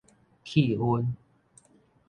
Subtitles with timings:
[0.43, 1.13] 氣氛